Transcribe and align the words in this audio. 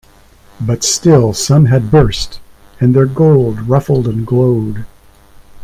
But 0.59 0.83
still 0.83 1.31
some 1.31 1.65
had 1.65 1.91
burst, 1.91 2.39
and 2.79 2.95
their 2.95 3.05
gold 3.05 3.69
ruffled 3.69 4.07
and 4.07 4.25
glowed. 4.25 4.87